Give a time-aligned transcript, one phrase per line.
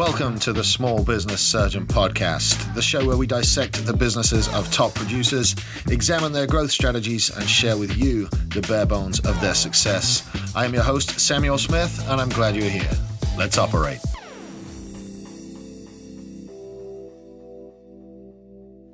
[0.00, 4.72] Welcome to the Small Business Surgeon Podcast, the show where we dissect the businesses of
[4.72, 5.54] top producers,
[5.90, 10.26] examine their growth strategies, and share with you the bare bones of their success.
[10.56, 12.90] I am your host, Samuel Smith, and I'm glad you're here.
[13.36, 13.98] Let's operate.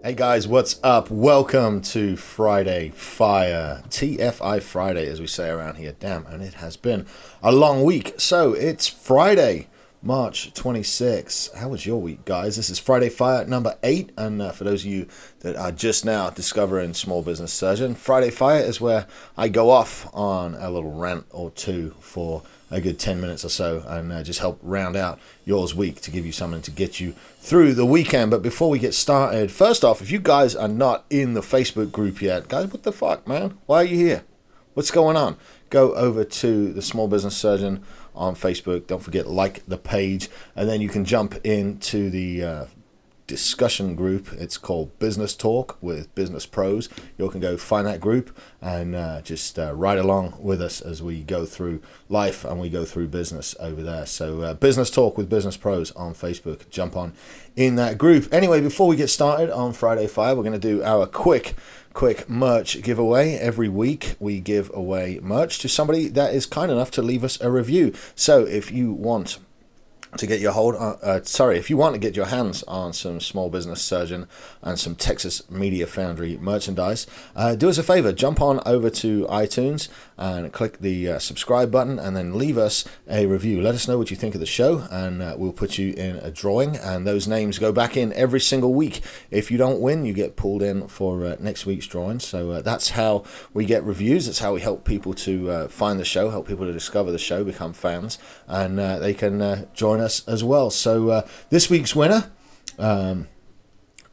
[0.03, 1.09] Hey guys, what's up?
[1.09, 3.85] Welcome to Friday Fire.
[3.91, 5.95] TFI Friday, as we say around here.
[6.01, 7.07] Damn, and it has been
[7.45, 8.15] a long week.
[8.19, 9.69] So it's Friday.
[10.07, 11.51] March 26.
[11.57, 12.55] How was your week, guys?
[12.55, 14.13] This is Friday Fire number eight.
[14.17, 15.09] And uh, for those of you
[15.41, 20.09] that are just now discovering Small Business Surgeon, Friday Fire is where I go off
[20.15, 24.23] on a little rant or two for a good 10 minutes or so and uh,
[24.23, 27.85] just help round out yours week to give you something to get you through the
[27.85, 28.31] weekend.
[28.31, 31.91] But before we get started, first off, if you guys are not in the Facebook
[31.91, 33.59] group yet, guys, what the fuck, man?
[33.67, 34.25] Why are you here?
[34.75, 35.37] What's going on?
[35.71, 37.83] Go over to the Small Business Surgeon
[38.15, 38.87] on Facebook.
[38.87, 42.65] Don't forget like the page, and then you can jump into the uh,
[43.27, 44.33] discussion group.
[44.33, 46.89] It's called Business Talk with Business Pros.
[47.19, 51.03] You can go find that group and uh, just uh, ride along with us as
[51.03, 54.07] we go through life and we go through business over there.
[54.07, 56.69] So, uh, Business Talk with Business Pros on Facebook.
[56.71, 57.13] Jump on
[57.57, 58.33] in that group.
[58.33, 61.55] Anyway, before we get started on Friday Fire, we're going to do our quick
[61.97, 63.37] quick merch giveaway.
[63.37, 67.41] Every week we give away merch to somebody that is kind enough to leave us
[67.41, 67.95] a review.
[68.15, 69.39] So if you want
[70.19, 72.93] to get your hold on, uh, sorry, if you want to get your hands on
[72.93, 74.27] some small business surgeon
[74.63, 79.27] and some Texas Media Foundry merchandise, uh, do us a favor, jump on over to
[79.27, 83.61] iTunes and click the uh, subscribe button and then leave us a review.
[83.61, 86.17] Let us know what you think of the show and uh, we'll put you in
[86.17, 89.03] a drawing and those names go back in every single week.
[89.31, 92.21] If you don't win, you get pulled in for uh, next week's drawing.
[92.21, 94.27] So uh, that's how we get reviews.
[94.27, 97.45] That's how we help people to find the show, help people to discover the show,
[97.45, 100.71] become fans, and they can join us as well.
[100.71, 102.31] So uh, this week's winner,
[102.79, 103.29] um,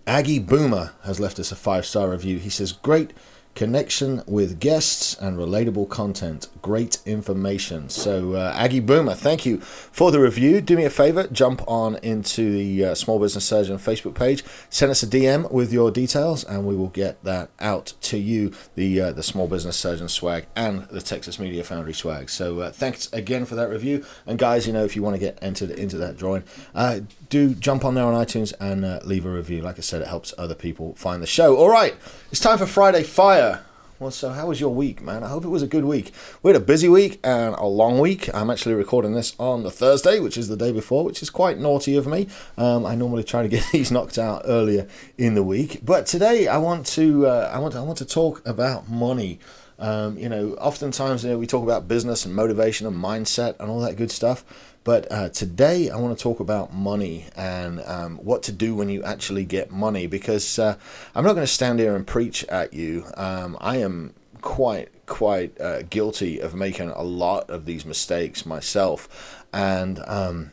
[0.06, 2.38] Aggie Boomer, has left us a five star review.
[2.38, 3.14] He says, Great
[3.56, 6.48] connection with guests and relatable content.
[6.64, 7.90] Great information.
[7.90, 10.62] So, uh, Aggie Boomer, thank you for the review.
[10.62, 14.90] Do me a favor, jump on into the uh, Small Business Surgeon Facebook page, send
[14.90, 19.02] us a DM with your details, and we will get that out to you the
[19.02, 22.30] uh, the Small Business Surgeon swag and the Texas Media Foundry swag.
[22.30, 24.06] So, uh, thanks again for that review.
[24.26, 27.56] And, guys, you know, if you want to get entered into that drawing, uh, do
[27.56, 29.62] jump on there on iTunes and uh, leave a review.
[29.62, 31.58] Like I said, it helps other people find the show.
[31.58, 31.94] All right,
[32.32, 33.66] it's time for Friday Fire.
[34.04, 35.24] Well, so how was your week, man?
[35.24, 36.12] I hope it was a good week.
[36.42, 38.30] We had a busy week and a long week.
[38.36, 41.58] I'm actually recording this on the Thursday, which is the day before, which is quite
[41.58, 42.28] naughty of me.
[42.58, 46.50] Um, I normally try to get these knocked out earlier in the week, but today
[46.50, 49.40] I want to uh, I want to, I want to talk about money.
[49.80, 53.70] Um, you know, oftentimes you know, we talk about business and motivation and mindset and
[53.70, 54.44] all that good stuff.
[54.84, 58.90] But uh, today I want to talk about money and um, what to do when
[58.90, 60.78] you actually get money because uh,
[61.16, 63.06] I'm not going to stand here and preach at you.
[63.16, 69.46] Um, I am quite quite uh, guilty of making a lot of these mistakes myself,
[69.54, 70.52] and um,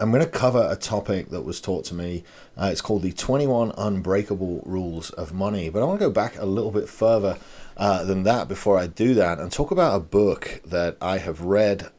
[0.00, 2.24] I'm going to cover a topic that was taught to me.
[2.56, 5.68] Uh, it's called the 21 Unbreakable Rules of Money.
[5.68, 7.36] But I want to go back a little bit further
[7.76, 11.42] uh, than that before I do that and talk about a book that I have
[11.42, 11.90] read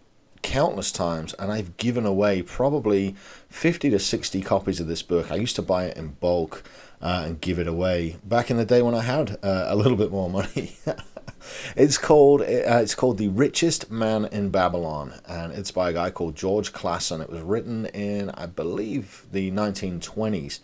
[0.44, 3.16] countless times and I've given away probably
[3.50, 5.32] 50 to 60 copies of this book.
[5.32, 6.64] I used to buy it in bulk
[7.02, 9.98] uh, and give it away back in the day when I had uh, a little
[9.98, 10.78] bit more money.
[11.76, 16.12] it's called uh, it's called The Richest Man in Babylon and it's by a guy
[16.12, 17.22] called George Clason.
[17.22, 20.60] It was written in I believe the 1920s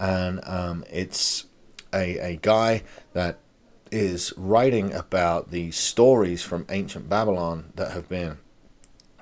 [0.00, 1.44] and um, it's
[1.92, 3.38] a, a guy that
[3.90, 8.38] is writing about the stories from ancient Babylon that have been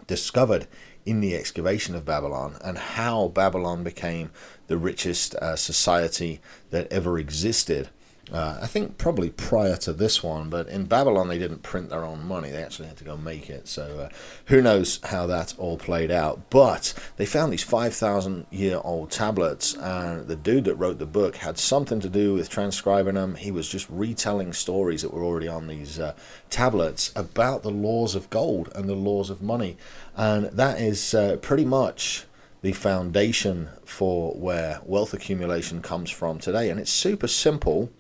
[0.07, 0.67] discovered
[1.05, 4.31] in the excavation of Babylon and how Babylon became
[4.67, 6.41] the richest uh, society
[6.71, 7.89] that ever existed.
[8.33, 12.05] Uh, I think probably prior to this one, but in Babylon they didn't print their
[12.05, 12.51] own money.
[12.51, 13.69] They actually had to go make it.
[13.69, 14.09] So uh,
[14.47, 16.51] who knows how that all played out.
[16.51, 21.37] But they found these 5,000 year old tablets, and the dude that wrote the book
[21.37, 23.37] had something to do with transcribing them.
[23.37, 26.15] He was just retelling stories that were already on these uh,
[26.51, 29.77] tablets about the laws of gold and the laws of money.
[30.17, 32.27] And that is uh, pretty much
[32.63, 36.71] the foundation for where wealth accumulation comes from today.
[36.71, 37.93] And it's super simple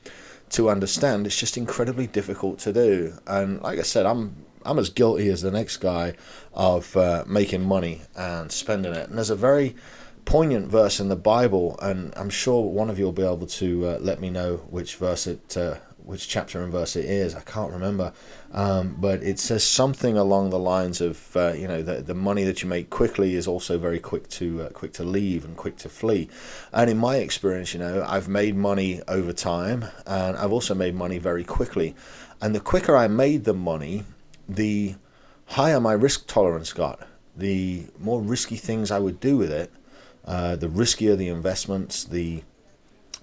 [0.51, 1.27] to understand.
[1.27, 3.15] It's just incredibly difficult to do.
[3.27, 6.15] And like I said, I'm I'm as guilty as the next guy
[6.53, 9.09] of uh, making money and spending it.
[9.09, 9.77] And there's a very
[10.25, 13.87] poignant verse in the Bible, and I'm sure one of you will be able to
[13.87, 17.35] uh, let me know which verse it uh, which chapter and verse it is.
[17.35, 18.12] I can't remember,
[18.53, 22.44] um, but it says something along the lines of uh, you know the the money
[22.44, 25.76] that you make quickly is also very quick to uh, quick to leave and quick
[25.79, 26.29] to flee.
[26.73, 30.94] And in my experience, you know, I've made money over time, and I've also made
[30.94, 31.97] money very quickly.
[32.41, 34.05] And the quicker I made the money,
[34.49, 34.94] the
[35.47, 37.00] higher my risk tolerance got.
[37.37, 39.73] The more risky things I would do with it,
[40.25, 42.44] uh, the riskier the investments, the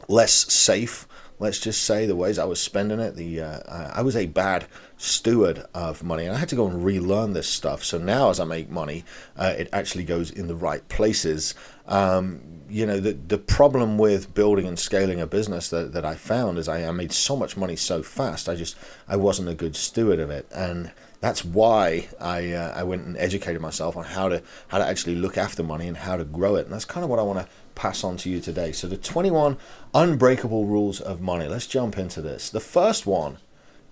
[0.09, 1.07] less safe
[1.44, 3.16] let's just say the ways I was spending it.
[3.16, 4.66] The uh, I was a bad
[4.98, 7.84] steward of money, and I had to go and relearn this stuff.
[7.84, 9.04] So now, as I make money,
[9.38, 11.54] uh, it actually goes in the right places.
[11.88, 16.16] Um, you know, the the problem with building and scaling a business that, that I
[16.16, 18.50] found is I, I made so much money so fast.
[18.50, 18.75] I just
[19.07, 23.18] I wasn't a good steward of it, and that's why I uh, I went and
[23.18, 26.56] educated myself on how to how to actually look after money and how to grow
[26.56, 26.66] it.
[26.66, 28.72] And that's kind of what I want to pass on to you today.
[28.72, 29.58] So, the 21
[29.94, 31.48] unbreakable rules of money.
[31.48, 32.50] Let's jump into this.
[32.50, 33.38] The first one,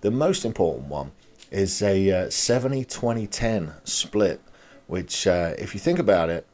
[0.00, 1.12] the most important one,
[1.50, 4.40] is a uh, 70 20 10 split,
[4.86, 6.46] which, uh, if you think about it,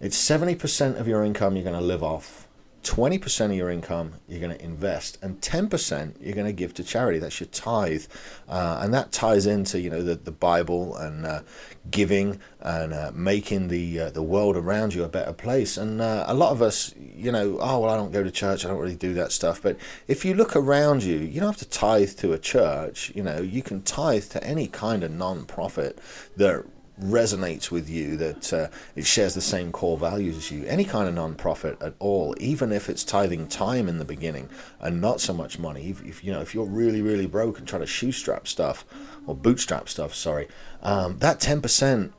[0.00, 2.41] it's 70% of your income you're going to live off
[2.82, 6.84] 20% of your income you're going to invest and 10% you're going to give to
[6.84, 7.18] charity.
[7.18, 8.04] That's your tithe.
[8.48, 11.42] Uh, and that ties into you know the, the bible and uh,
[11.90, 15.76] giving and uh, making the uh, the world around you a better place.
[15.76, 18.64] And uh, a lot of us you know oh well i don't go to church.
[18.64, 19.62] I don't really do that stuff.
[19.62, 19.76] But
[20.08, 23.12] if you look around you you don't have to tithe to a church.
[23.14, 25.98] You know you can tithe to any kind of non-profit
[26.36, 26.64] that
[27.02, 30.64] resonates with you, that uh, it shares the same core values as you.
[30.66, 34.48] Any kind of non-profit at all, even if it's tithing time in the beginning
[34.80, 35.90] and not so much money.
[35.90, 38.84] If, if you know if you're really really broke and trying to shoestrap stuff
[39.26, 40.48] or bootstrap stuff, sorry,
[40.82, 42.12] um, that ten percent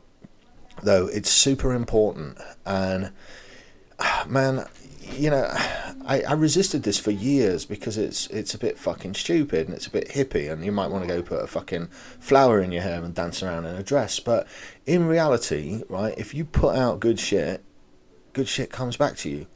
[0.81, 3.11] though it's super important and
[4.27, 4.65] man
[5.11, 5.49] you know,
[6.05, 9.87] I, I resisted this for years because it's it's a bit fucking stupid and it's
[9.87, 11.87] a bit hippie, and you might want to go put a fucking
[12.19, 14.19] flower in your hair and dance around in a dress.
[14.19, 14.47] But
[14.85, 17.63] in reality, right, if you put out good shit,
[18.33, 19.47] good shit comes back to you.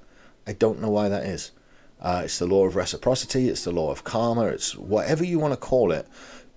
[0.46, 1.52] I don't know why that is.
[2.00, 3.50] Uh, it's the law of reciprocity.
[3.50, 4.46] It's the law of karma.
[4.48, 6.08] It's whatever you want to call it.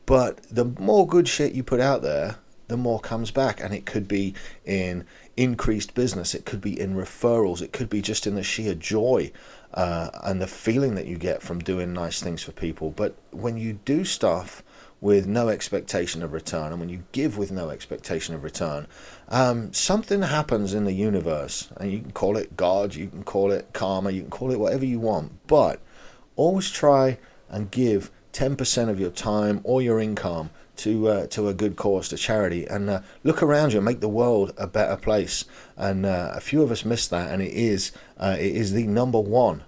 [0.06, 2.36] But the more good shit you put out there,
[2.70, 3.60] the more comes back.
[3.60, 4.34] And it could be
[4.64, 5.04] in
[5.36, 9.32] increased business, it could be in referrals, it could be just in the sheer joy
[9.74, 12.90] uh, and the feeling that you get from doing nice things for people.
[12.90, 14.62] But when you do stuff
[15.00, 18.86] with no expectation of return, and when you give with no expectation of return,
[19.28, 21.70] um, something happens in the universe.
[21.78, 24.60] And you can call it God, you can call it karma, you can call it
[24.60, 25.46] whatever you want.
[25.46, 25.80] But
[26.36, 27.18] always try
[27.48, 30.50] and give 10% of your time or your income
[30.80, 34.00] to uh, to a good cause, to charity, and uh, look around you and make
[34.00, 35.44] the world a better place.
[35.76, 38.86] And uh, a few of us miss that, and it is uh, it is the
[38.86, 39.64] number one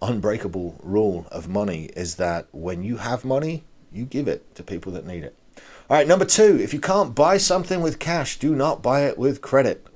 [0.00, 3.62] unbreakable rule of money is that when you have money,
[3.92, 5.36] you give it to people that need it.
[5.88, 9.16] All right, number two, if you can't buy something with cash, do not buy it
[9.18, 9.86] with credit.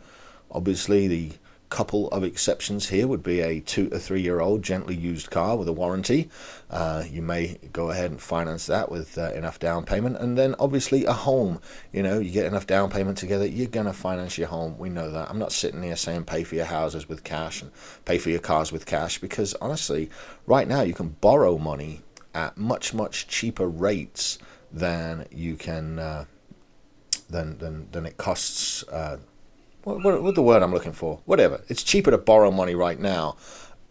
[0.51, 1.33] Obviously, the
[1.69, 5.57] couple of exceptions here would be a two or three year old gently used car
[5.57, 6.29] with a warranty.
[6.71, 10.55] Uh, you may go ahead and finance that with uh, enough down payment, and then
[10.59, 11.61] obviously a home.
[11.93, 14.79] You know, you get enough down payment together, you're gonna finance your home.
[14.79, 15.29] We know that.
[15.31, 17.71] I'm not sitting here saying pay for your houses with cash and
[18.05, 20.11] pay for your cars with cash because honestly,
[20.47, 22.03] right now you can borrow money
[22.35, 24.39] at much much cheaper rates
[24.73, 26.25] than you can uh,
[27.31, 29.19] than than than it costs uh,
[29.87, 31.21] what, what, what the word I'm looking for?
[31.27, 31.63] Whatever.
[31.69, 33.37] It's cheaper to borrow money right now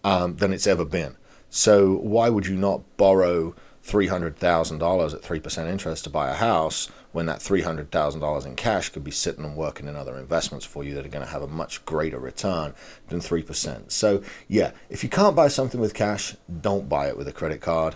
[0.03, 1.15] um, than it's ever been.
[1.49, 6.09] So why would you not borrow three hundred thousand dollars at three percent interest to
[6.09, 9.55] buy a house when that three hundred thousand dollars in cash could be sitting and
[9.55, 12.73] working in other investments for you that are going to have a much greater return
[13.07, 13.93] than three percent?
[13.93, 17.61] So yeah, if you can't buy something with cash, don't buy it with a credit
[17.61, 17.95] card.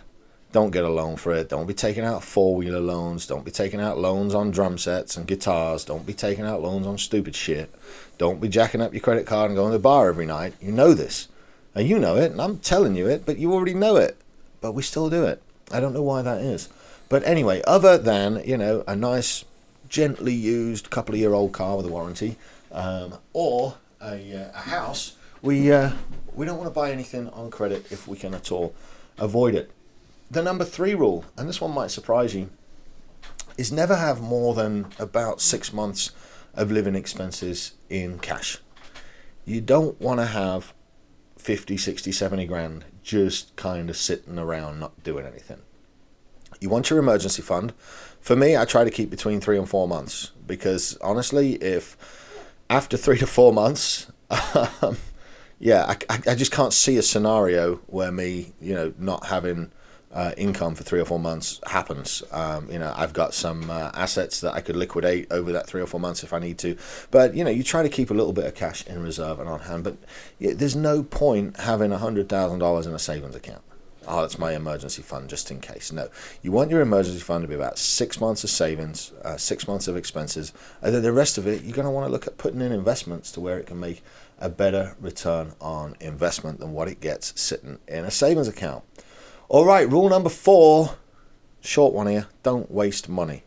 [0.51, 1.49] Don't get a loan for it.
[1.49, 3.27] Don't be taking out four wheeler loans.
[3.27, 5.85] Don't be taking out loans on drum sets and guitars.
[5.85, 7.73] Don't be taking out loans on stupid shit.
[8.17, 10.55] Don't be jacking up your credit card and going to the bar every night.
[10.59, 11.27] You know this.
[11.75, 14.17] And you know it, and I'm telling you it, but you already know it.
[14.59, 15.41] But we still do it.
[15.71, 16.67] I don't know why that is.
[17.09, 19.45] But anyway, other than, you know, a nice,
[19.87, 22.37] gently used, couple of year old car with a warranty,
[22.71, 25.13] um, or a, uh, a house,
[25.43, 25.91] we, uh,
[26.33, 28.73] we don't want to buy anything on credit if we can at all
[29.19, 29.71] avoid it
[30.31, 32.49] the number three rule, and this one might surprise you,
[33.57, 36.11] is never have more than about six months
[36.53, 38.59] of living expenses in cash.
[39.45, 40.73] You don't want to have
[41.37, 45.61] 50, 60, 70 grand just kind of sitting around not doing anything.
[46.59, 47.73] You want your emergency fund.
[48.19, 51.97] For me, I try to keep between three and four months because honestly, if
[52.69, 54.11] after three to four months,
[54.81, 54.97] um,
[55.57, 59.71] yeah, I, I just can't see a scenario where me, you know, not having
[60.11, 62.23] uh, income for three or four months happens.
[62.31, 65.81] Um, you know, I've got some uh, assets that I could liquidate over that three
[65.81, 66.77] or four months if I need to.
[67.11, 69.47] But you know, you try to keep a little bit of cash in reserve and
[69.47, 69.83] on hand.
[69.83, 69.97] But
[70.39, 73.61] yeah, there's no point having a hundred thousand dollars in a savings account.
[74.07, 75.91] Oh, that's my emergency fund just in case.
[75.91, 76.09] No,
[76.41, 79.87] you want your emergency fund to be about six months of savings, uh, six months
[79.87, 80.51] of expenses,
[80.81, 82.71] and then the rest of it you're going to want to look at putting in
[82.71, 84.01] investments to where it can make
[84.39, 88.83] a better return on investment than what it gets sitting in a savings account.
[89.49, 90.91] All right, rule number four,
[91.59, 93.41] short one here, don't waste money.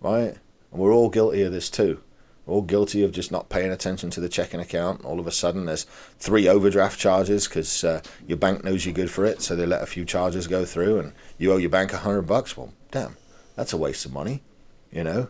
[0.00, 0.36] Right?
[0.70, 2.00] And we're all guilty of this too.
[2.46, 5.04] We're all guilty of just not paying attention to the checking account.
[5.04, 5.82] All of a sudden, there's
[6.20, 9.82] three overdraft charges because uh, your bank knows you're good for it, so they let
[9.82, 12.56] a few charges go through, and you owe your bank a hundred bucks.
[12.56, 13.16] Well, damn,
[13.56, 14.44] that's a waste of money.
[14.92, 15.28] You know,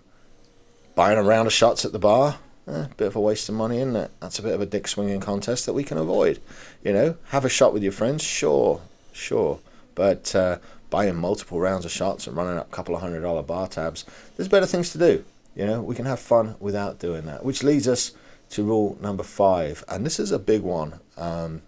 [0.94, 3.78] buying a round of shots at the bar, eh, bit of a waste of money,
[3.78, 4.10] isn't it?
[4.20, 6.38] That's a bit of a dick swinging contest that we can avoid.
[6.82, 8.82] You know, have a shot with your friends, sure,
[9.14, 9.60] sure.
[9.94, 10.58] But uh,
[10.90, 14.04] buying multiple rounds of shots and running up a couple of hundred dollar bar tabs,
[14.36, 15.24] there's better things to do.
[15.54, 17.44] You know, we can have fun without doing that.
[17.44, 18.12] Which leads us
[18.50, 21.62] to rule number five, and this is a big one, um,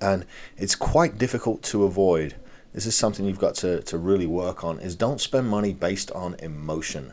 [0.00, 2.34] and it's quite difficult to avoid.
[2.72, 4.80] This is something you've got to, to really work on.
[4.80, 7.12] Is don't spend money based on emotion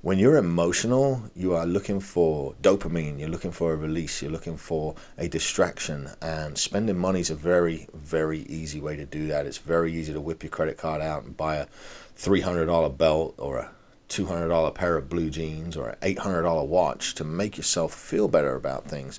[0.00, 4.56] when you're emotional, you are looking for dopamine, you're looking for a release, you're looking
[4.56, 9.44] for a distraction, and spending money is a very, very easy way to do that.
[9.44, 11.66] It's very easy to whip your credit card out and buy a
[12.16, 13.70] $300 belt or a
[14.08, 18.86] $200 pair of blue jeans or an $800 watch to make yourself feel better about
[18.86, 19.18] things.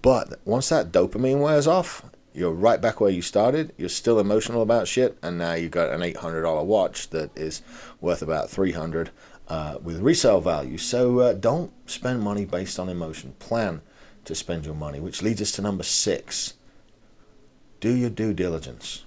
[0.00, 2.02] But once that dopamine wears off,
[2.32, 3.72] you're right back where you started.
[3.76, 7.62] You're still emotional about shit, and now you've got an $800 watch that is
[8.00, 9.10] worth about 300
[9.48, 10.78] uh, with resale value.
[10.78, 13.34] So uh, don't spend money based on emotion.
[13.38, 13.82] Plan
[14.24, 16.54] to spend your money, which leads us to number six.
[17.80, 19.04] Do your due diligence.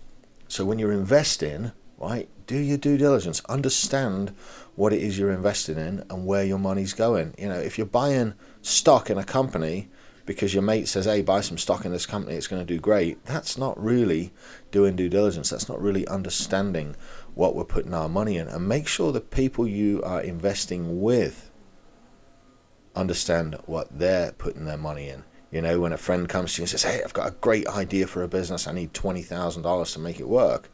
[0.47, 3.41] So when you're investing, right, do your due diligence.
[3.49, 4.33] Understand
[4.75, 7.33] what it is you're investing in and where your money's going.
[7.37, 9.89] You know, if you're buying stock in a company
[10.27, 12.79] because your mate says, hey, buy some stock in this company, it's going to do
[12.79, 14.31] great, that's not really
[14.71, 15.49] doing due diligence.
[15.49, 16.95] That's not really understanding
[17.37, 18.47] what we're putting our money in.
[18.47, 21.51] And make sure the people you are investing with
[22.95, 25.23] understand what they're putting their money in.
[25.51, 27.67] You know, when a friend comes to you and says, hey, I've got a great
[27.67, 30.69] idea for a business, I need $20,000 to make it work.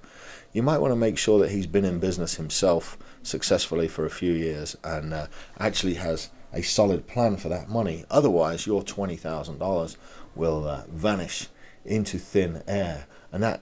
[0.54, 4.10] You might want to make sure that he's been in business himself successfully for a
[4.10, 5.28] few years and uh,
[5.60, 8.06] actually has a solid plan for that money.
[8.10, 9.98] Otherwise, your $20,000
[10.34, 11.48] will uh, vanish
[11.84, 13.08] into thin air.
[13.32, 13.62] And that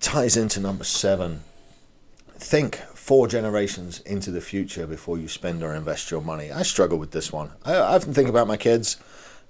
[0.00, 1.44] ties into number seven.
[2.38, 6.52] Think four generations into the future before you spend or invest your money.
[6.52, 7.50] I struggle with this one.
[7.64, 8.98] I, often think about my kids,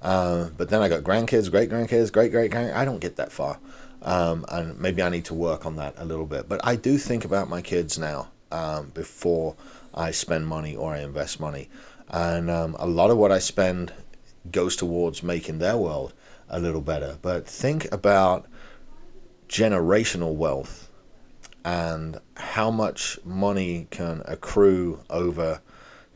[0.02, 2.72] uh, but then I got grandkids, great grandkids, great great grand.
[2.72, 3.58] I don't get that far.
[4.02, 6.48] Um, and maybe I need to work on that a little bit.
[6.48, 9.56] But I do think about my kids now um, before
[9.94, 11.68] I spend money or I invest money
[12.08, 13.92] and um, a lot of what I spend
[14.50, 16.12] goes towards making their world
[16.48, 17.18] a little better.
[17.20, 18.46] But think about
[19.48, 20.85] generational wealth
[21.66, 25.60] and how much money can accrue over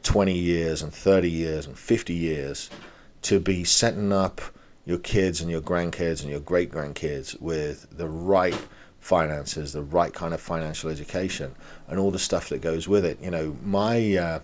[0.04, 2.70] 20 years and 30 years and 50 years
[3.22, 4.40] to be setting up
[4.86, 8.56] your kids and your grandkids and your great grandkids with the right
[9.00, 11.52] finances, the right kind of financial education,
[11.88, 13.20] and all the stuff that goes with it.
[13.20, 14.40] You know, my uh,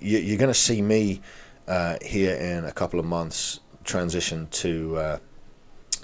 [0.00, 1.22] you, are going to see me
[1.68, 5.18] uh, here in a couple of months transition to uh,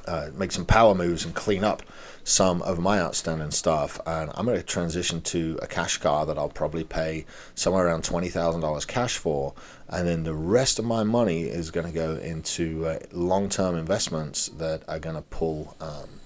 [0.06, 1.82] uh, make some power moves and clean up
[2.24, 4.00] some of my outstanding stuff.
[4.06, 8.02] And I'm going to transition to a cash car that I'll probably pay somewhere around
[8.02, 9.54] $20,000 cash for.
[9.88, 13.76] And then the rest of my money is going to go into uh, long term
[13.76, 15.76] investments that are going to pull.
[15.80, 16.20] Um,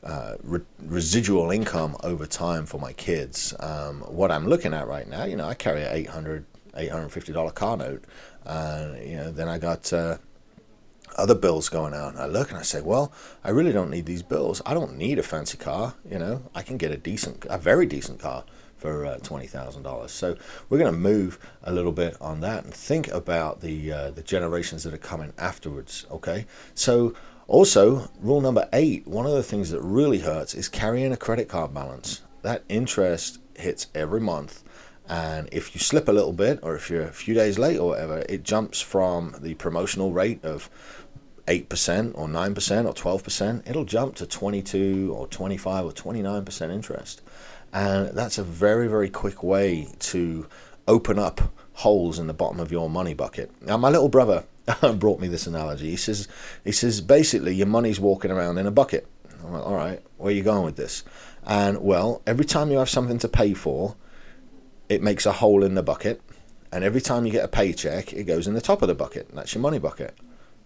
[0.00, 3.52] uh, re- residual income over time for my kids.
[3.58, 6.46] Um, what I'm looking at right now, you know, I carry a 800
[6.78, 8.04] $850 car note.
[8.44, 10.18] And, you know, then I got uh,
[11.16, 12.12] other bills going out.
[12.12, 13.12] And I look and I say, well,
[13.44, 14.62] I really don't need these bills.
[14.66, 15.94] I don't need a fancy car.
[16.08, 18.44] You know, I can get a decent, a very decent car
[18.78, 20.08] for uh, $20,000.
[20.08, 20.36] So
[20.68, 24.22] we're going to move a little bit on that and think about the uh, the
[24.22, 26.06] generations that are coming afterwards.
[26.10, 27.14] Okay, so
[27.46, 29.06] also rule number eight.
[29.06, 32.22] One of the things that really hurts is carrying a credit card balance.
[32.42, 34.62] That interest hits every month,
[35.08, 37.88] and if you slip a little bit, or if you're a few days late or
[37.88, 40.68] whatever, it jumps from the promotional rate of
[41.46, 47.22] 8% or 9% or 12%, it'll jump to 22 or 25 or 29% interest.
[47.72, 50.46] And that's a very, very quick way to
[50.86, 51.40] open up
[51.72, 53.50] holes in the bottom of your money bucket.
[53.62, 54.44] Now, my little brother
[54.96, 55.90] brought me this analogy.
[55.90, 56.28] He says,
[56.64, 59.06] he says basically, your money's walking around in a bucket.
[59.42, 61.04] I'm like, all right, where are you going with this?
[61.46, 63.96] And well, every time you have something to pay for,
[64.88, 66.20] it makes a hole in the bucket.
[66.72, 69.28] And every time you get a paycheck, it goes in the top of the bucket.
[69.34, 70.14] That's your money bucket.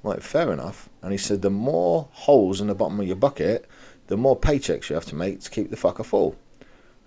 [0.03, 0.89] I'm like, fair enough.
[1.01, 3.67] And he said, the more holes in the bottom of your bucket,
[4.09, 6.37] the more paychecks you have to make to keep the fucker full.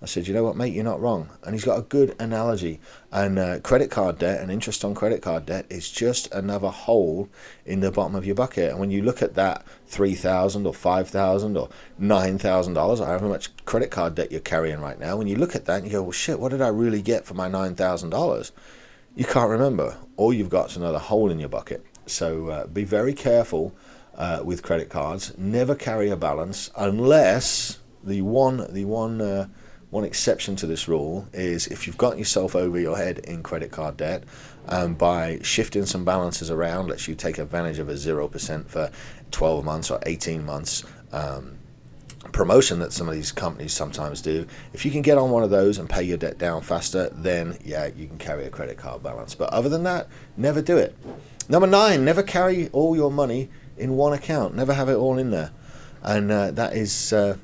[0.02, 1.30] I said, you know what, mate, you're not wrong.
[1.44, 2.80] And he's got a good analogy.
[3.12, 7.30] And uh, credit card debt and interest on credit card debt is just another hole
[7.66, 8.72] in the bottom of your bucket.
[8.72, 13.00] And when you look at that three thousand or five thousand or nine thousand dollars,
[13.00, 15.86] however much credit card debt you're carrying right now, when you look at that and
[15.86, 18.52] you go, well, shit, what did I really get for my nine thousand dollars?
[19.16, 19.98] You can't remember.
[20.18, 21.86] All you've got is another hole in your bucket.
[22.06, 23.74] So uh, be very careful
[24.18, 25.36] uh, with credit cards.
[25.38, 29.48] Never carry a balance unless the one the one uh,
[29.96, 33.72] one exception to this rule is if you've got yourself over your head in credit
[33.72, 34.26] card debt,
[34.68, 38.92] um, by shifting some balances around, lets you take advantage of a 0% for
[39.32, 40.84] 12 months or 18 months
[41.14, 41.58] um,
[42.34, 44.46] promotion that some of these companies sometimes do.
[44.74, 47.58] If you can get on one of those and pay your debt down faster, then
[47.64, 49.34] yeah, you can carry a credit card balance.
[49.34, 50.94] But other than that, never do it.
[51.48, 53.48] Number nine, never carry all your money
[53.78, 54.56] in one account.
[54.56, 55.52] Never have it all in there.
[56.02, 57.14] And uh, that is.
[57.14, 57.38] Uh,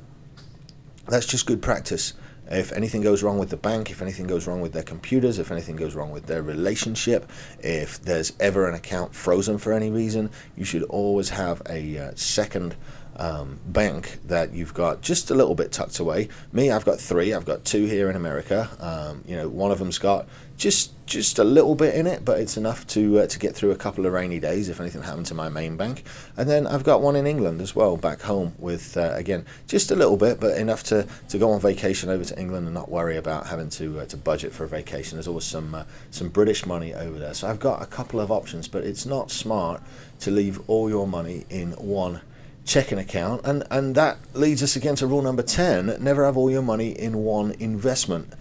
[1.08, 2.14] that's just good practice.
[2.52, 5.52] If anything goes wrong with the bank, if anything goes wrong with their computers, if
[5.52, 10.30] anything goes wrong with their relationship, if there's ever an account frozen for any reason,
[10.58, 12.76] you should always have a uh, second
[13.22, 16.28] um, bank that you've got just a little bit tucked away.
[16.52, 17.34] Me, I've got three.
[17.34, 18.68] I've got two here in America.
[18.80, 20.26] Um, you know, one of them's got
[20.58, 23.72] just just a little bit in it, but it's enough to uh, to get through
[23.72, 26.04] a couple of rainy days if anything happened to my main bank.
[26.36, 29.92] And then I've got one in England as well, back home with uh, again just
[29.92, 32.90] a little bit, but enough to, to go on vacation over to England and not
[32.90, 35.18] worry about having to uh, to budget for a vacation.
[35.18, 38.32] There's always some uh, some British money over there, so I've got a couple of
[38.32, 39.80] options, but it's not smart
[40.22, 42.22] to leave all your money in one
[42.66, 46.50] checking account and and that leads us again to rule number 10 never have all
[46.50, 48.32] your money in one investment.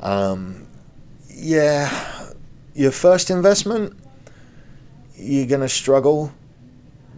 [0.00, 0.66] Um,
[1.28, 2.32] yeah
[2.74, 3.94] your first investment
[5.16, 6.32] you're going to struggle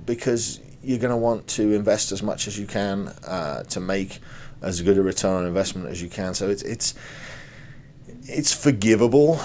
[0.06, 4.20] because you're going to want to invest as much as you can uh, to make
[4.62, 6.34] as good a return on investment as you can.
[6.34, 6.94] So it's it's
[8.22, 9.40] it's forgivable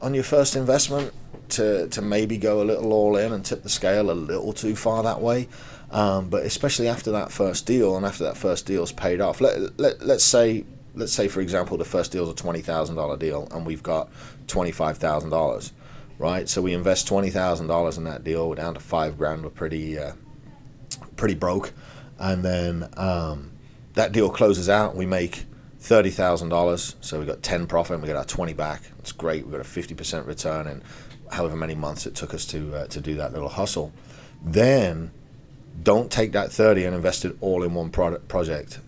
[0.00, 1.12] on your first investment
[1.50, 4.74] to to maybe go a little all in and tip the scale a little too
[4.74, 5.48] far that way
[5.92, 9.78] um, but especially after that first deal and after that first deal's paid off, let,
[9.78, 13.16] let, let's say let's say for example the first deal is a twenty thousand dollar
[13.16, 14.10] deal and we've got
[14.46, 15.72] twenty five thousand dollars,
[16.18, 16.48] right?
[16.48, 18.48] So we invest twenty thousand dollars in that deal.
[18.48, 19.44] We're down to five grand.
[19.44, 20.12] We're pretty uh,
[21.16, 21.72] pretty broke,
[22.18, 23.52] and then um,
[23.94, 24.96] that deal closes out.
[24.96, 25.44] We make
[25.78, 26.96] thirty thousand dollars.
[27.00, 27.94] So we've got ten profit.
[27.94, 28.82] and We get our twenty back.
[28.98, 29.44] It's great.
[29.44, 30.82] we've got a fifty percent return in
[31.30, 33.92] however many months it took us to uh, to do that little hustle.
[34.42, 35.10] Then
[35.82, 38.80] don't take that 30 and invest it all in one product project.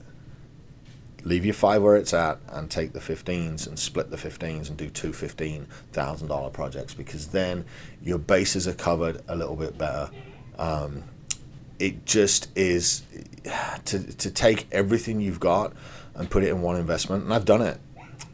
[1.25, 4.77] Leave your five where it's at and take the 15s and split the 15s and
[4.77, 7.65] do two $15,000 projects because then
[8.03, 10.11] your bases are covered a little bit better.
[10.59, 11.05] Um,
[11.79, 13.03] it just is
[13.87, 15.73] to, to take everything you've got
[16.15, 17.25] and put it in one investment.
[17.25, 17.79] And I've done it.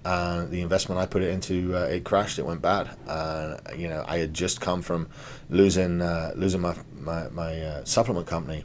[0.04, 2.38] Uh, the investment I put it into, uh, it crashed.
[2.38, 2.88] It went bad.
[3.06, 5.08] Uh, you know, I had just come from
[5.50, 8.64] losing uh, losing my my, my uh, supplement company,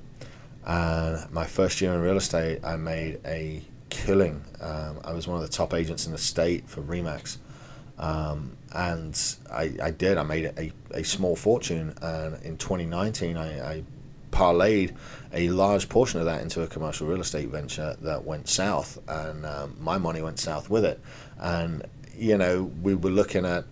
[0.66, 4.44] and my first year in real estate, I made a killing.
[4.62, 7.38] Um, I was one of the top agents in the state for Remax,
[7.98, 10.18] um, and I, I did.
[10.18, 13.84] I made a, a small fortune, and in 2019, I, I
[14.36, 14.94] parlayed
[15.34, 19.46] a large portion of that into a commercial real estate venture that went south, and
[19.46, 21.00] um, my money went south with it.
[21.40, 21.84] And
[22.18, 23.66] you know, we were looking at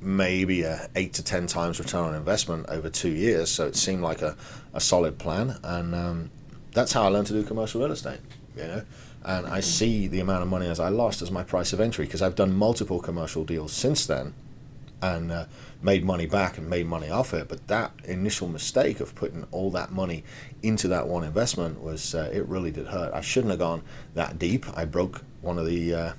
[0.00, 3.50] maybe a eight to ten times return on investment over two years.
[3.50, 4.36] So it seemed like a,
[4.74, 6.30] a solid plan, and um,
[6.72, 8.20] that's how I learned to do commercial real estate.
[8.56, 8.82] You know,
[9.24, 12.04] and I see the amount of money as I lost as my price of entry
[12.04, 14.34] because I've done multiple commercial deals since then,
[15.00, 15.44] and uh,
[15.80, 17.48] made money back and made money off it.
[17.48, 20.24] But that initial mistake of putting all that money
[20.62, 23.12] into that one investment was uh, it really did hurt.
[23.14, 23.82] I shouldn't have gone
[24.14, 24.66] that deep.
[24.76, 26.12] I broke one of the uh,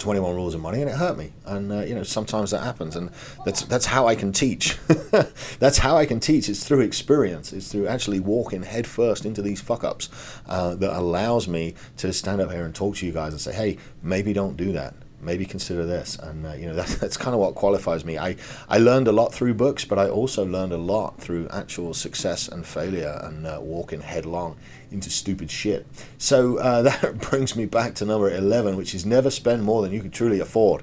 [0.00, 1.32] 21 rules of money and it hurt me.
[1.44, 3.10] And uh, you know sometimes that happens and
[3.44, 4.76] that's that's how i can teach.
[5.58, 6.48] That's how i can teach.
[6.48, 7.52] It's through experience.
[7.52, 10.08] It's through actually walking headfirst into these fuck ups
[10.48, 13.52] uh, that allows me to stand up here and talk to you guys and say
[13.52, 14.94] hey maybe don't do that.
[15.22, 16.18] Maybe consider this.
[16.18, 18.16] And uh, you know that's, that's kind of what qualifies me.
[18.18, 18.36] I,
[18.68, 22.48] I learned a lot through books but i also learned a lot through actual success
[22.48, 24.56] and failure and uh, walking headlong
[24.90, 25.86] into stupid shit
[26.18, 29.92] so uh, that brings me back to number 11 which is never spend more than
[29.92, 30.82] you can truly afford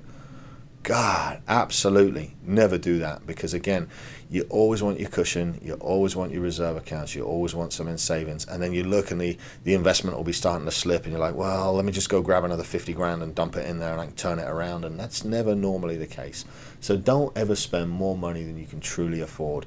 [0.87, 3.89] God, absolutely never do that because again,
[4.29, 7.89] you always want your cushion, you always want your reserve accounts, you always want some
[7.89, 11.03] in savings, and then you look and the, the investment will be starting to slip,
[11.03, 13.67] and you're like, well, let me just go grab another 50 grand and dump it
[13.67, 16.45] in there and I can turn it around, and that's never normally the case.
[16.79, 19.65] So don't ever spend more money than you can truly afford.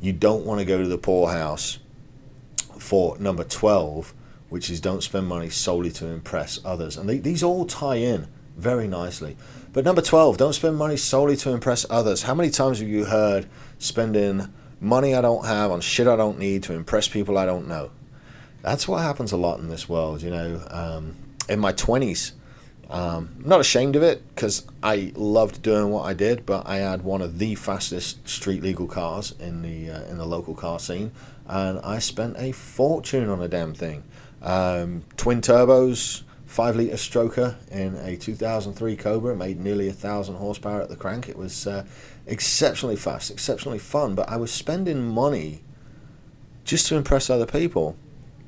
[0.00, 1.80] You don't want to go to the poorhouse
[2.78, 4.14] for number 12,
[4.48, 6.96] which is don't spend money solely to impress others.
[6.96, 9.36] And they, these all tie in very nicely.
[9.72, 12.22] But number 12, don't spend money solely to impress others.
[12.22, 13.46] How many times have you heard
[13.78, 17.68] spending money I don't have on shit I don't need to impress people I don't
[17.68, 17.90] know?
[18.62, 20.66] That's what happens a lot in this world, you know.
[20.70, 21.16] Um,
[21.48, 22.32] in my 20s,
[22.88, 26.76] um, I'm not ashamed of it because I loved doing what I did, but I
[26.76, 30.78] had one of the fastest street legal cars in the uh, in the local car
[30.78, 31.10] scene,
[31.48, 34.02] and I spent a fortune on a damn thing.
[34.42, 39.36] Um, twin turbos, five litre stroker in a 2003 Cobra.
[39.36, 41.28] made nearly a thousand horsepower at the crank.
[41.28, 41.84] It was uh,
[42.26, 45.62] exceptionally fast, exceptionally fun, but I was spending money
[46.64, 47.96] just to impress other people.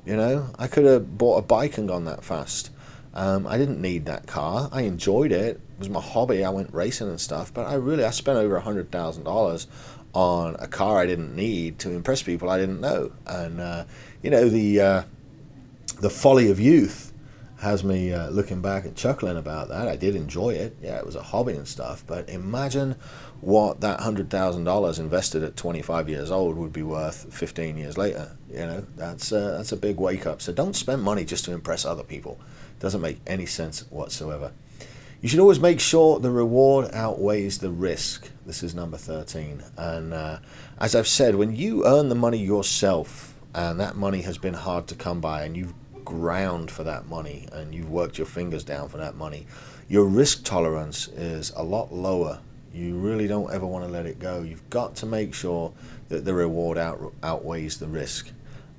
[0.04, 2.70] You know, I could have bought a bike and gone that fast.
[3.14, 4.68] Um, I didn't need that car.
[4.72, 5.56] I enjoyed it.
[5.56, 6.44] It was my hobby.
[6.44, 9.66] I went racing and stuff, but I really I spent over a hundred thousand dollars
[10.14, 13.12] on a car I didn't need to impress people I didn't know.
[13.26, 13.84] And uh,
[14.22, 15.02] you know the uh,
[16.00, 17.12] the folly of youth
[17.60, 19.88] has me uh, looking back and chuckling about that.
[19.88, 20.76] I did enjoy it.
[20.80, 22.04] Yeah, it was a hobby and stuff.
[22.06, 22.94] But imagine
[23.40, 27.98] what that hundred thousand dollars invested at 25 years old would be worth 15 years
[27.98, 28.36] later.
[28.48, 30.40] You know, that's uh, that's a big wake up.
[30.40, 32.38] So don't spend money just to impress other people.
[32.78, 34.52] Doesn't make any sense whatsoever.
[35.20, 38.30] You should always make sure the reward outweighs the risk.
[38.46, 39.62] This is number 13.
[39.76, 40.38] And uh,
[40.80, 44.86] as I've said, when you earn the money yourself, and that money has been hard
[44.88, 45.74] to come by, and you've
[46.08, 49.46] ground for that money and you've worked your fingers down for that money,
[49.90, 52.38] your risk tolerance is a lot lower.
[52.72, 54.40] You really don't ever want to let it go.
[54.40, 55.72] You've got to make sure
[56.08, 58.30] that the reward out, outweighs the risk.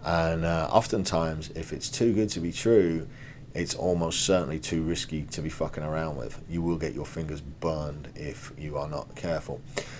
[0.03, 3.07] And uh, oftentimes, if it's too good to be true,
[3.53, 6.41] it's almost certainly too risky to be fucking around with.
[6.49, 9.59] You will get your fingers burned if you are not careful.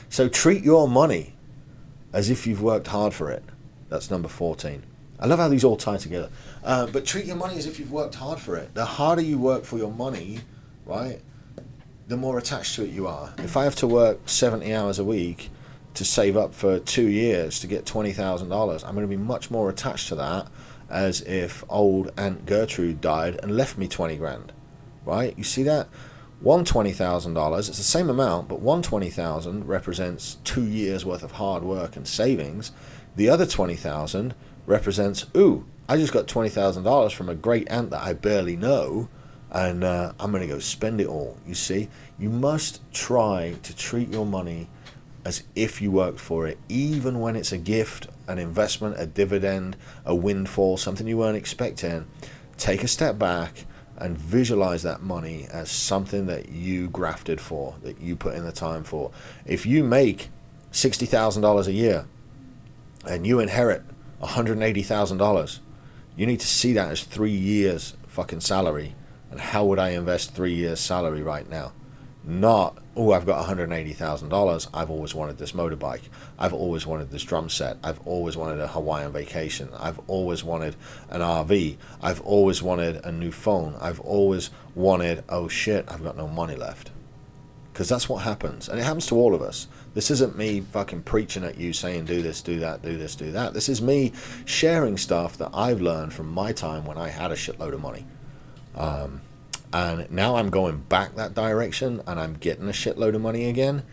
[0.10, 1.34] So treat your money
[2.14, 3.44] as if you've worked hard for it.
[3.90, 4.84] That's number 14.
[5.20, 6.30] I love how these all tie together.
[6.64, 8.74] Uh, but treat your money as if you've worked hard for it.
[8.74, 10.40] The harder you work for your money,
[10.86, 11.20] right,
[12.08, 13.34] the more attached to it you are.
[13.40, 15.50] If I have to work 70 hours a week
[15.96, 19.70] to save up for two years to get $20,000, I'm going to be much more
[19.70, 20.48] attached to that
[20.90, 24.52] as if old Aunt Gertrude died and left me 20 grand,
[25.06, 25.38] right?
[25.38, 25.88] You see that?
[26.42, 27.68] One twenty thousand dollars.
[27.68, 31.98] It's the same amount, but one twenty thousand represents two years worth of hard work
[31.98, 32.72] and savings.
[33.18, 38.04] The other twenty thousand represents, ooh, I just got $20,000 from a great aunt that
[38.04, 39.10] I barely know,
[39.50, 41.36] and uh, I'm to go spend it all.
[41.48, 44.70] You see, you must try to treat your money
[45.26, 49.76] as if you worked for it, even when it's a gift, an investment, a dividend,
[50.06, 52.08] a windfall, something you weren't expecting.
[52.58, 53.66] Take a step back
[53.98, 58.52] and visualize that money as something that you grafted for, that you put in the
[58.52, 59.12] time for.
[59.46, 60.30] If you make
[60.72, 62.06] $60,000 a year
[63.06, 63.84] and you inherit
[64.22, 65.60] $180,000.
[66.16, 68.96] You need to see that as three years fucking salary.
[69.32, 71.72] And how would I invest three years salary right now?
[72.30, 74.68] Not, oh, I've got $180,000.
[74.72, 76.04] I've always wanted this motorbike.
[76.38, 77.78] I've always wanted this drum set.
[77.84, 79.68] I've always wanted a Hawaiian vacation.
[79.76, 80.76] I've always wanted
[81.10, 81.78] an RV.
[82.04, 83.76] I've always wanted a new phone.
[83.82, 86.92] I've always wanted, oh shit, I've got no money left.
[87.74, 88.70] Because that's what happens.
[88.70, 89.68] And it happens to all of us.
[89.96, 93.32] This isn't me fucking preaching at you saying do this, do that, do this, do
[93.32, 93.56] that.
[93.56, 94.14] This is me
[94.46, 98.06] sharing stuff that I've learned from my time when I had a shitload of money.
[98.76, 99.22] Um,
[99.74, 103.84] and now I'm going back that direction and I'm getting a shitload of money again.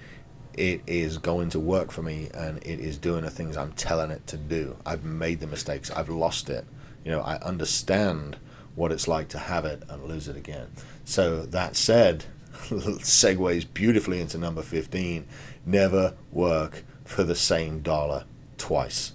[0.57, 4.11] It is going to work for me and it is doing the things I'm telling
[4.11, 4.77] it to do.
[4.87, 6.65] I've made the mistakes, I've lost it.
[7.05, 8.37] You know, I understand
[8.75, 10.69] what it's like to have it and lose it again.
[11.05, 15.27] So, that said, segues beautifully into number 15
[15.67, 18.25] never work for the same dollar
[18.57, 19.12] twice.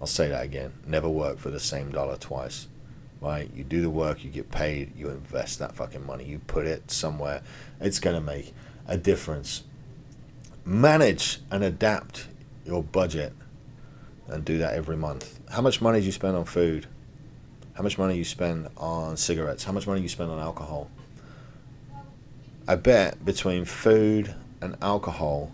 [0.00, 0.74] I'll say that again.
[0.86, 2.68] Never work for the same dollar twice.
[3.20, 3.50] Right?
[3.54, 6.90] You do the work, you get paid, you invest that fucking money, you put it
[6.90, 7.42] somewhere.
[7.80, 8.54] It's going to make
[8.86, 9.64] a difference.
[10.64, 12.28] Manage and adapt
[12.64, 13.32] your budget
[14.28, 15.40] and do that every month.
[15.50, 16.86] How much money do you spend on food?
[17.74, 19.64] How much money do you spend on cigarettes?
[19.64, 20.90] How much money do you spend on alcohol?
[22.66, 25.52] I bet between food and alcohol,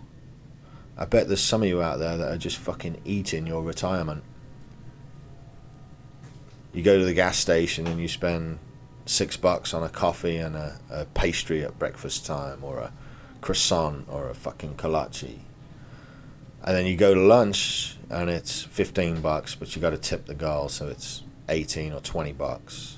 [0.97, 4.23] I bet there's some of you out there that are just fucking eating your retirement.
[6.75, 8.59] You go to the gas station and you spend
[9.05, 12.91] six bucks on a coffee and a, a pastry at breakfast time, or a
[13.39, 15.39] croissant or a fucking kolache.
[16.65, 20.25] And then you go to lunch and it's 15 bucks, but you got to tip
[20.25, 22.97] the girl, so it's 18 or 20 bucks.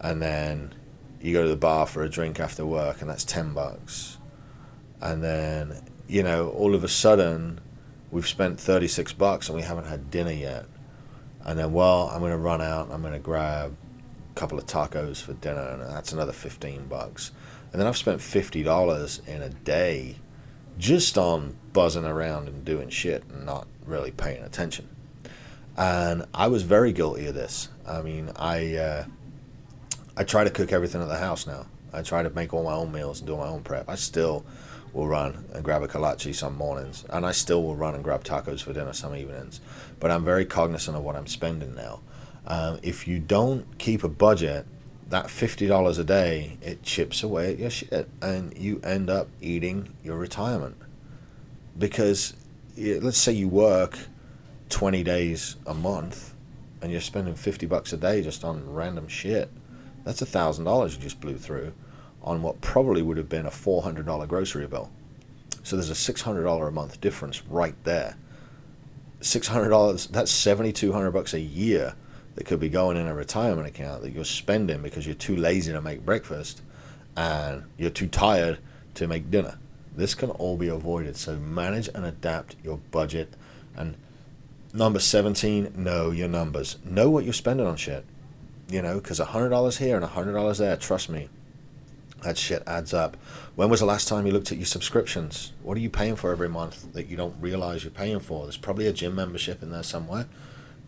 [0.00, 0.74] And then
[1.20, 4.16] you go to the bar for a drink after work and that's 10 bucks.
[5.02, 7.60] And then, you know, all of a sudden
[8.10, 10.64] we've spent 36 bucks and we haven't had dinner yet.
[11.46, 13.74] And then, well, I'm going to run out, I'm going to grab
[14.30, 17.30] a couple of tacos for dinner and that's another 15 bucks.
[17.72, 20.16] And then I've spent $50 in a day
[20.76, 24.88] just on buzzing around and doing shit and not really paying attention.
[25.76, 27.68] And I was very guilty of this.
[27.86, 29.04] I mean, I uh,
[30.16, 31.66] I try to cook everything at the house now.
[31.92, 33.88] I try to make all my own meals and do my own prep.
[33.88, 34.44] I still
[34.96, 38.24] will run and grab a kolache some mornings, and I still will run and grab
[38.24, 39.60] tacos for dinner some evenings.
[40.00, 42.00] But I'm very cognizant of what I'm spending now.
[42.46, 44.66] Um, if you don't keep a budget,
[45.10, 49.28] that fifty dollars a day it chips away at your shit, and you end up
[49.42, 50.76] eating your retirement.
[51.78, 52.32] Because
[52.78, 53.98] let's say you work
[54.70, 56.32] twenty days a month,
[56.80, 59.50] and you're spending fifty bucks a day just on random shit
[60.06, 61.72] that's a thousand dollars you just blew through
[62.26, 64.90] on what probably would have been a four hundred dollar grocery bill.
[65.62, 68.16] So there's a six hundred dollar a month difference right there.
[69.20, 71.94] Six hundred dollars that's seventy two hundred bucks a year
[72.34, 75.72] that could be going in a retirement account that you're spending because you're too lazy
[75.72, 76.60] to make breakfast
[77.16, 78.58] and you're too tired
[78.94, 79.56] to make dinner.
[79.96, 81.16] This can all be avoided.
[81.16, 83.32] So manage and adapt your budget.
[83.74, 83.96] And
[84.74, 86.76] number 17, know your numbers.
[86.84, 88.04] Know what you're spending on shit
[88.68, 91.28] you know, because $100 here and $100 there, trust me,
[92.22, 93.16] that shit adds up.
[93.54, 95.52] When was the last time you looked at your subscriptions?
[95.62, 98.44] What are you paying for every month that you don't realize you're paying for?
[98.44, 100.26] There's probably a gym membership in there somewhere.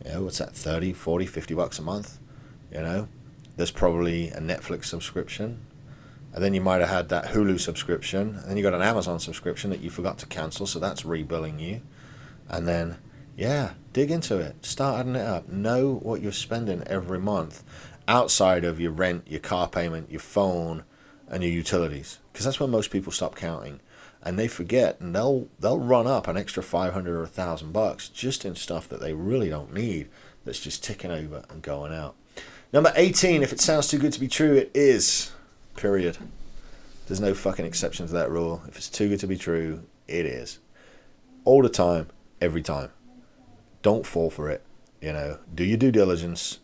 [0.04, 2.18] You know, what's that, 30, 40, 50 bucks a month?
[2.72, 3.08] You know,
[3.56, 5.60] there's probably a Netflix subscription.
[6.32, 8.36] And then you might have had that Hulu subscription.
[8.36, 11.58] And then you got an Amazon subscription that you forgot to cancel, so that's rebilling
[11.58, 11.82] you.
[12.48, 12.98] And then
[13.38, 14.66] yeah, dig into it.
[14.66, 15.48] Start adding it up.
[15.48, 17.62] Know what you're spending every month
[18.08, 20.82] outside of your rent, your car payment, your phone,
[21.28, 22.18] and your utilities.
[22.32, 23.80] Because that's when most people stop counting.
[24.22, 27.72] And they forget and they'll they'll run up an extra five hundred or a thousand
[27.72, 30.08] bucks just in stuff that they really don't need
[30.44, 32.16] that's just ticking over and going out.
[32.72, 35.32] Number 18, if it sounds too good to be true, it is.
[35.76, 36.18] Period.
[37.06, 38.62] There's no fucking exception to that rule.
[38.68, 40.58] If it's too good to be true, it is.
[41.44, 42.08] All the time,
[42.40, 42.90] every time
[43.82, 44.62] don't fall for it.
[45.00, 46.58] You know, do your due diligence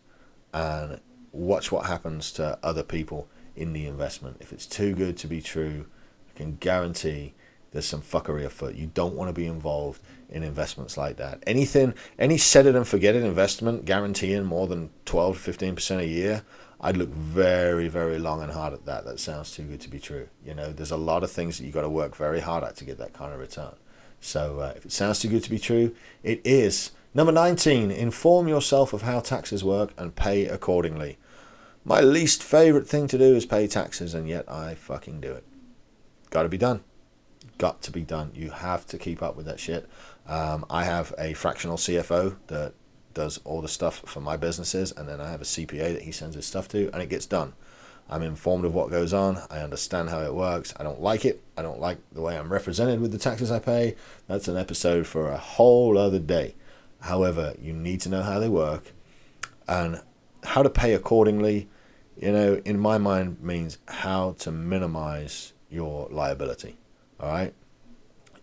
[0.52, 1.00] and
[1.32, 4.38] watch what happens to other people in the investment.
[4.40, 5.86] If it's too good to be true,
[6.28, 7.34] I can guarantee
[7.72, 8.76] there's some fuckery afoot.
[8.76, 11.42] You don't want to be involved in investments like that.
[11.46, 16.42] Anything, any set it and forget it investment guaranteeing more than 12 15% a year,
[16.80, 19.04] I'd look very, very long and hard at that.
[19.04, 20.28] That sounds too good to be true.
[20.44, 22.76] You know, there's a lot of things that you've got to work very hard at
[22.76, 23.74] to get that kind of return.
[24.20, 26.92] So uh, if it sounds too good to be true, it is.
[27.12, 31.18] Number 19, inform yourself of how taxes work and pay accordingly.
[31.84, 35.44] My least favorite thing to do is pay taxes, and yet I fucking do it.
[36.30, 36.82] Got to be done.
[37.58, 38.32] Got to be done.
[38.34, 39.88] You have to keep up with that shit.
[40.26, 42.72] Um, I have a fractional CFO that
[43.12, 46.10] does all the stuff for my businesses, and then I have a CPA that he
[46.12, 47.52] sends his stuff to, and it gets done.
[48.08, 49.38] I'm informed of what goes on.
[49.50, 50.74] I understand how it works.
[50.78, 51.42] I don't like it.
[51.56, 53.94] I don't like the way I'm represented with the taxes I pay.
[54.26, 56.54] That's an episode for a whole other day.
[57.00, 58.92] However, you need to know how they work
[59.68, 60.00] and
[60.42, 61.68] how to pay accordingly.
[62.16, 66.76] You know, in my mind, means how to minimize your liability.
[67.18, 67.52] All right.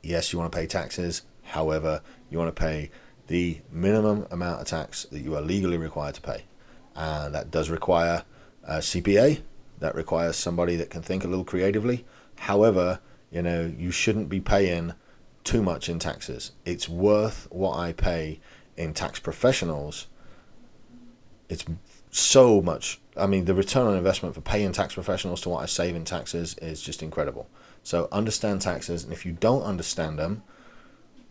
[0.03, 1.21] Yes, you want to pay taxes.
[1.43, 2.91] However, you want to pay
[3.27, 6.43] the minimum amount of tax that you are legally required to pay.
[6.95, 8.25] And that does require
[8.63, 9.41] a CPA.
[9.79, 12.05] That requires somebody that can think a little creatively.
[12.39, 12.99] However,
[13.31, 14.93] you know, you shouldn't be paying
[15.43, 16.51] too much in taxes.
[16.65, 18.41] It's worth what I pay
[18.75, 20.07] in tax professionals.
[21.49, 21.65] It's
[22.11, 22.99] so much.
[23.17, 26.05] I mean, the return on investment for paying tax professionals to what I save in
[26.05, 27.49] taxes is just incredible.
[27.83, 30.43] So understand taxes, and if you don't understand them,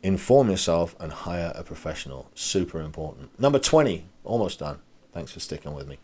[0.02, 2.30] inform yourself and hire a professional.
[2.34, 3.38] Super important.
[3.38, 4.78] Number 20, almost done.
[5.12, 5.98] Thanks for sticking with me.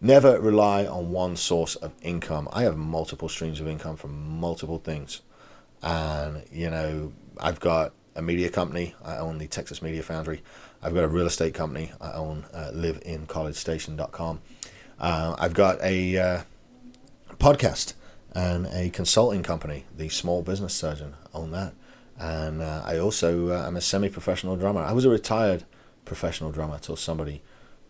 [0.00, 2.48] Never rely on one source of income.
[2.52, 5.20] I have multiple streams of income from multiple things.
[5.82, 8.94] And, you know, I've got a media company.
[9.04, 10.42] I own the Texas Media Foundry.
[10.82, 11.92] I've got a real estate company.
[12.00, 14.40] I own uh, liveincollegestation.com.
[14.98, 16.42] Uh, I've got a uh,
[17.38, 17.94] podcast
[18.34, 21.14] and a consulting company, the Small Business Surgeon.
[21.34, 21.74] Own that.
[22.18, 24.80] And uh, I also uh, am a semi-professional drummer.
[24.82, 25.64] I was a retired
[26.04, 27.42] professional drummer until somebody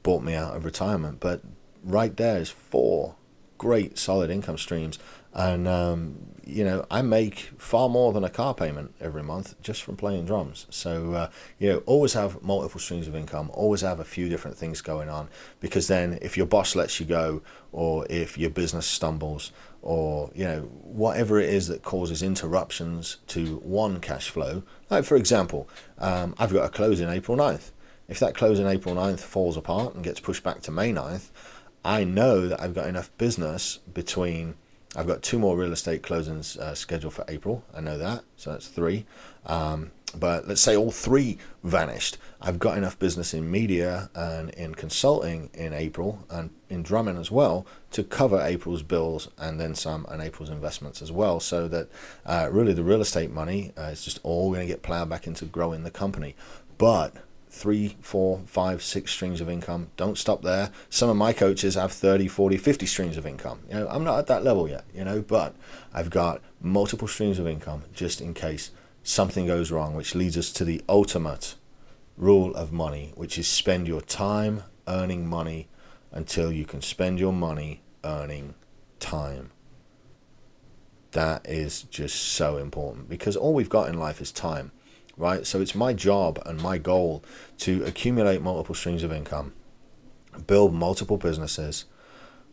[0.03, 1.21] bought me out of retirement.
[1.21, 1.41] But
[1.83, 3.15] right there is four
[3.59, 4.99] great solid income streams
[5.35, 9.83] and um, you know I make far more than a car payment every month just
[9.83, 10.67] from playing drums.
[10.71, 13.51] So uh, you know, always have multiple streams of income.
[13.55, 15.29] Always have a few different things going on
[15.61, 17.43] because then if your boss lets you go,
[17.73, 23.57] or if your business stumbles, or you know whatever it is that causes interruptions to
[23.59, 24.63] one cash flow.
[24.91, 25.69] Like for example,
[25.99, 27.71] um, I've got a close in April 9th.
[28.09, 31.31] If that close in April 9th falls apart and gets pushed back to May 9th,
[31.85, 34.55] I know that I've got enough business between.
[34.95, 37.65] I've got two more real estate closings uh, scheduled for April.
[37.75, 39.07] I know that, so that's three.
[39.47, 42.19] Um, but let's say all three vanished.
[42.41, 47.31] I've got enough business in media and in consulting in April and in drumming as
[47.31, 51.41] well to cover April's bills and then some and April's investments as well.
[51.41, 51.89] So that
[52.27, 55.27] uh, really the real estate money uh, is just all going to get plowed back
[55.27, 56.37] into growing the company.
[56.77, 57.15] But
[57.53, 59.91] three, four, five, six streams of income.
[59.99, 60.71] Don't stop there.
[60.89, 63.61] Some of my coaches have 30, 40, 50 streams of income.
[63.69, 65.55] You know, I'm not at that level yet, you know, but
[65.93, 68.71] I've got multiple streams of income just in case
[69.03, 71.57] something goes wrong, which leads us to the ultimate
[72.17, 75.69] rule of money, which is spend your time earning money
[76.11, 78.55] until you can spend your money earning
[78.99, 79.51] time.
[81.11, 84.73] That is just so important because all we've got in life is time
[85.17, 85.47] right?
[85.47, 87.23] So it's my job and my goal
[87.59, 89.53] to accumulate multiple streams of income,
[90.47, 91.85] build multiple businesses,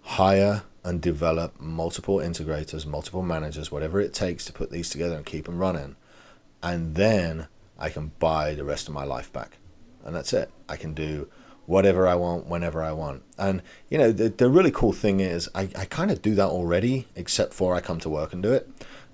[0.01, 5.25] hire and develop multiple integrators, multiple managers, whatever it takes to put these together and
[5.25, 5.95] keep them running.
[6.63, 9.57] And then I can buy the rest of my life back.
[10.03, 10.49] And that's it.
[10.67, 11.29] I can do
[11.65, 13.21] whatever I want, whenever I want.
[13.37, 16.47] And, you know, the, the really cool thing is I, I kind of do that
[16.47, 18.67] already, except for I come to work and do it.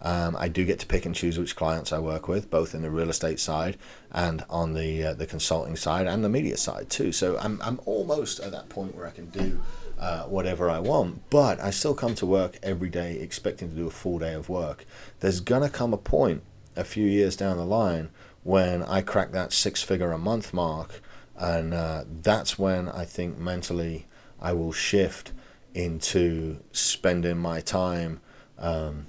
[0.06, 2.84] Um, I do get to pick and choose which clients I work with, both in
[2.84, 3.76] the real estate side
[4.12, 7.12] and on the uh, the consulting side and the media side too.
[7.12, 9.60] So I'm I'm almost at that point where I can do
[10.00, 13.88] uh, whatever I want, but I still come to work every day expecting to do
[13.88, 14.86] a full day of work.
[15.22, 16.44] There's gonna come a point
[16.76, 18.10] a few years down the line
[18.44, 21.02] when I crack that six figure a month mark,
[21.36, 24.06] and uh, that's when I think mentally
[24.40, 25.32] I will shift
[25.74, 28.22] into spending my time.
[28.60, 29.08] Um,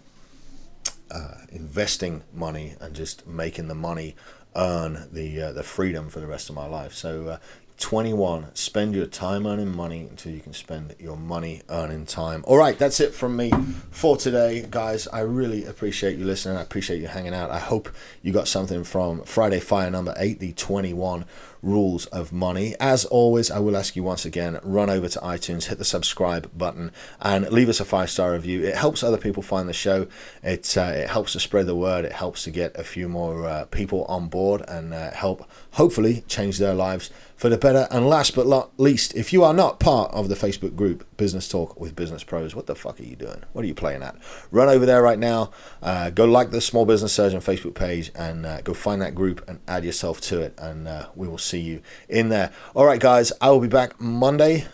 [1.10, 4.16] uh, investing money and just making the money
[4.54, 6.94] earn the uh, the freedom for the rest of my life.
[6.94, 7.38] So uh,
[7.78, 12.42] 21 spend your time earning money until you can spend your money earning time.
[12.46, 13.52] All right that's it from me
[13.90, 15.06] for today guys.
[15.08, 16.56] I really appreciate you listening.
[16.56, 17.50] I appreciate you hanging out.
[17.50, 17.90] I hope
[18.22, 21.24] you got something from friday fire number 8 the 21
[21.62, 22.74] rules of money.
[22.80, 26.50] As always i will ask you once again run over to itunes hit the subscribe
[26.56, 28.64] button and leave us a five star review.
[28.64, 30.06] It helps other people find the show.
[30.42, 32.04] It, uh, it helps to spread the word.
[32.04, 36.24] It helps to get a few more uh, people on board and uh, help hopefully
[36.28, 37.86] change their lives for the better.
[37.90, 41.48] And last but not least, if you are not part of the Facebook group Business
[41.48, 43.42] Talk with Business Pros, what the fuck are you doing?
[43.52, 44.16] What are you playing at?
[44.50, 45.50] Run over there right now.
[45.82, 49.44] Uh, go like the Small Business Surgeon Facebook page and uh, go find that group
[49.48, 50.54] and add yourself to it.
[50.58, 52.52] And uh, we will see you in there.
[52.74, 54.66] All right, guys, I will be back Monday.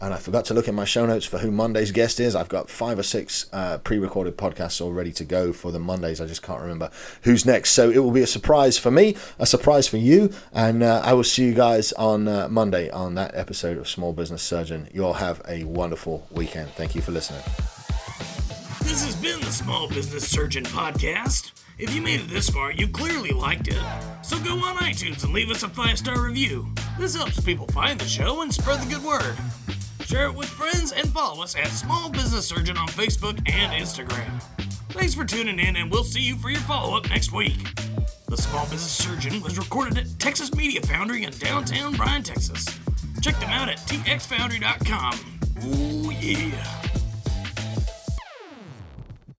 [0.00, 2.36] And I forgot to look in my show notes for who Monday's guest is.
[2.36, 6.20] I've got five or six uh, pre-recorded podcasts all ready to go for the Mondays.
[6.20, 6.90] I just can't remember
[7.22, 7.72] who's next.
[7.72, 11.14] So it will be a surprise for me, a surprise for you, and uh, I
[11.14, 14.88] will see you guys on uh, Monday on that episode of Small Business Surgeon.
[14.94, 16.70] You'll have a wonderful weekend.
[16.70, 17.42] Thank you for listening.
[18.82, 21.52] This has been the Small Business Surgeon podcast.
[21.76, 23.82] If you made it this far, you clearly liked it.
[24.22, 26.68] So go on iTunes and leave us a five star review.
[27.00, 29.36] This helps people find the show and spread the good word
[30.08, 34.42] share it with friends, and follow us at Small Business Surgeon on Facebook and Instagram.
[34.90, 37.58] Thanks for tuning in, and we'll see you for your follow up next week.
[38.26, 42.64] The Small Business Surgeon was recorded at Texas Media Foundry in downtown Bryan, Texas.
[43.20, 45.20] Check them out at txfoundry.com.
[45.66, 46.87] Ooh, yeah.